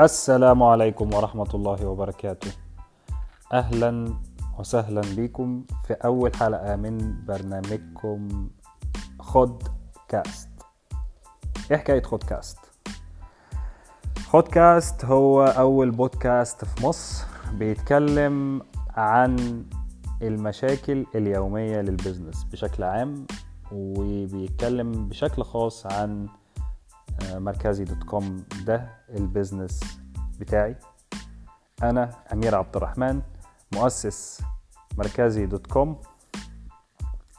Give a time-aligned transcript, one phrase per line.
[0.00, 2.52] السلام عليكم ورحمة الله وبركاته
[3.52, 4.14] أهلا
[4.58, 8.48] وسهلا بكم في أول حلقة من برنامجكم
[9.20, 9.62] خد
[10.08, 10.48] كاست
[11.70, 12.58] إيه حكاية خد كاست؟
[14.26, 18.62] خد كاست هو أول بودكاست في مصر بيتكلم
[18.96, 19.64] عن
[20.22, 23.26] المشاكل اليومية لل business بشكل عام
[23.72, 26.28] وبيتكلم بشكل خاص عن
[27.32, 29.80] مركزي dot com ده ال business
[30.40, 30.76] بتاعي.
[31.82, 33.22] أنا أمير عبد الرحمن
[33.74, 34.42] مؤسس
[34.98, 36.00] مركزي dot com.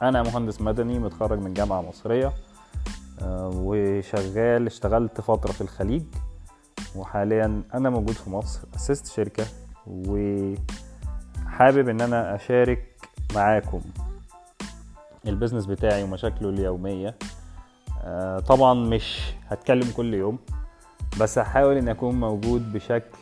[0.01, 2.33] أنا مهندس مدني متخرج من جامعة مصرية
[3.21, 6.03] آه، وشغال اشتغلت فترة في الخليج.
[6.95, 9.45] وحاليا أنا موجود في مصر اسست شركة
[9.87, 10.59] وحابب
[11.89, 12.95] إن أنا أشارك
[13.35, 13.81] معاكم
[15.27, 17.07] ال business بتاعي ومشاكله اليومية.
[17.07, 17.13] آه،
[18.47, 20.39] طبعا مش هتكلم كل يوم
[21.21, 23.17] بس هحاول ان أكون موجود بشكل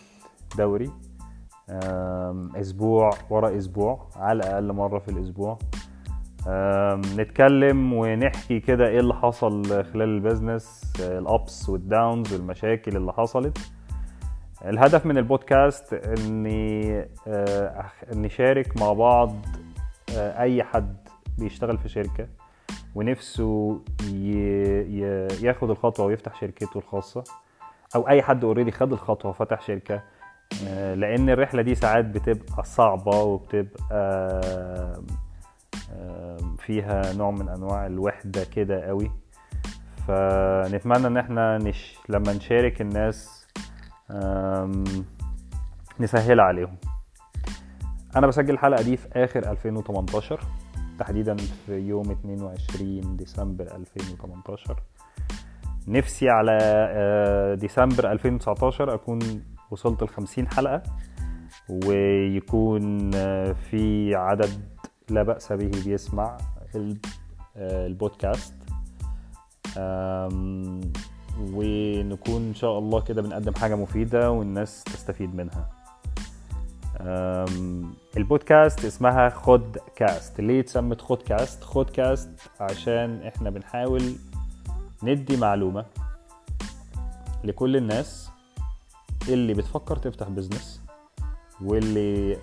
[0.57, 0.91] دوري
[2.55, 5.59] أسبوع ورا أسبوع على الأقل مرة في الأسبوع.
[7.17, 13.13] نتكلم ونحكي كده إيه اللي حصل خلال ال business ال ups وال downs والمشاكل اللي
[13.13, 13.57] حصلت.
[14.65, 19.35] الهدف من البودكاست إني آه، نشارك مع بعض
[20.17, 20.97] آه، أي حد
[21.37, 22.27] بيشتغل في شركة.
[22.95, 23.81] ونفسه
[25.41, 27.23] ياخد الخطوة ويفتح شركته الخاصة
[27.95, 30.03] أو أي حد اوريدي خد الخطوة وفتح شركة
[30.67, 34.41] آه، لأن الرحلة دي ساعات بتبقى صعبة وبتبقى
[36.59, 39.11] فيها نوع من أنواع الوحدة كده قوي.
[40.07, 41.97] فنتمنى إن إحنا نش...
[42.09, 43.47] لما نشارك الناس
[45.99, 46.77] نسهل عليهم.
[48.15, 50.39] أنا بسجل الحلقة دي في آخر 2018
[50.99, 54.83] تحديدا في يوم 22 ديسمبر 2018
[55.87, 59.19] نفسي على آه، ديسمبر 2019 أكون
[59.71, 60.83] وصلت ل 50 حلقة
[61.69, 64.49] ويكون آه، في عدد
[65.09, 66.37] لا بأس به بيسمع
[66.75, 68.53] آه، البودكاست.
[71.53, 75.82] ونكون إن شاء الله كده بنقدم حاجة مفيدة والناس تستفيد منها.
[78.17, 84.01] البودكاست اسمها خد كاست ليه اتسمت خد كاست خد كاست عشان إحنا بنحاول
[85.03, 85.85] ندي معلومة
[87.43, 88.29] لكل الناس
[89.29, 90.81] اللي بتفكر تفتح business
[91.61, 92.37] واللي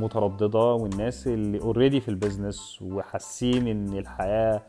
[0.00, 4.62] مترددة والناس اللي already في ال business وحاسين إن الحياة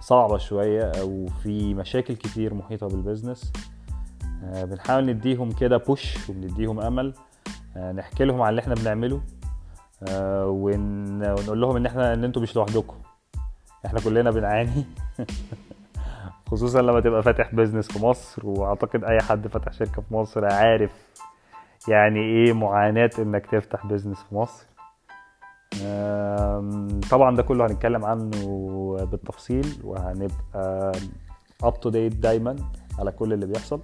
[0.00, 3.52] صعبة شوية أو في مشاكل كتير محيطة بال business
[4.44, 7.14] آه، بنحاول نديهم كده push وبنديهم أمل
[7.76, 9.20] نحكي لهم عن اللي إحنا بنعمله
[10.08, 12.96] آه، ونقول لهم إن إحنا إن أنتوا مش لوحدكم.
[13.86, 14.84] إحنا كلنا بنعاني.
[16.50, 20.92] خصوصا لما تبقى فاتح business في مصر وأعتقد أي حد فاتح شركة في مصر عارف
[21.88, 24.66] يعني إيه معاناة إنك تفتح business في مصر.
[27.10, 28.30] طبعا ده كله هنتكلم عنه
[29.04, 30.92] بالتفصيل وهنبقى
[31.62, 32.56] up to date دايما
[32.98, 33.80] على كل اللي بيحصل.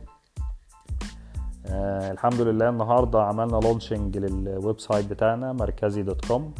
[1.71, 6.55] آه الحمد لله النهارده عملنا launching لل website بتاعنا مركزي dot com.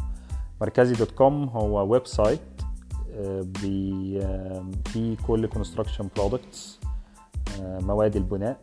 [0.61, 2.39] مركزي dot com هو website
[3.17, 3.45] آه
[4.21, 6.79] آه فيه كل construction products
[7.61, 8.57] آه مواد البناء.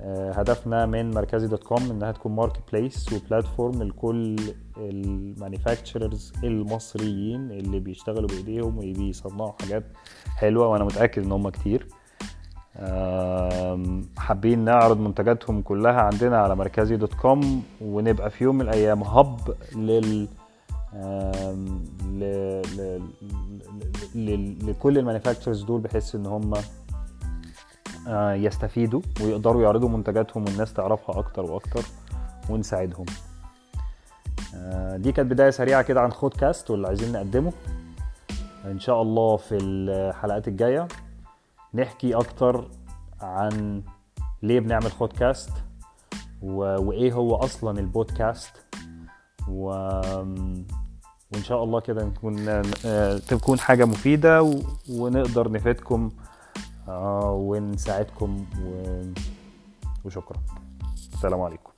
[0.00, 4.36] آه هدفنا من مركزي dot com إنها تكون market place و platform لكل
[4.76, 9.84] ال manufacturers المصريين اللي بيشتغلوا بإيديهم وبيصنعوا حاجات
[10.36, 11.88] حلوة وأنا متأكد إن هم كتير.
[14.28, 19.54] حابين نعرض منتجاتهم كلها عندنا على مركزي dot com ونبقى في يوم من الأيام hub
[19.74, 20.28] لل
[24.68, 26.54] لكل ال manufacturers دول بحيث إن هم
[28.08, 31.82] آه، يستفيدوا ويقدروا يعرضوا منتجاتهم والناس تعرفها أكتر وأكتر
[32.50, 33.06] ونساعدهم.
[34.54, 37.52] آه، دي كانت بداية سريعة كده عن خود كاست واللي عايزين نقدمه.
[38.64, 40.88] إن شاء الله في الحلقات الجاية
[41.74, 42.68] نحكي أكتر
[43.20, 43.82] عن
[44.42, 45.50] ليه بنعمل بودكاست
[46.42, 46.56] و...
[46.58, 48.52] وإيه هو أصلا البودكاست؟
[49.48, 49.64] و...
[51.32, 52.48] وإن شاء الله كده نكون
[52.84, 54.60] آه، تكون حاجة مفيدة و...
[54.90, 56.10] ونقدر نفيدكم
[56.88, 59.02] آه، ونساعدكم و...
[60.04, 60.38] وشكرا.
[61.14, 61.77] السلام عليكم.